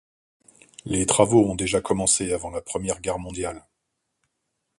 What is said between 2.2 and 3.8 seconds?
avant la Première Guerre mondiale.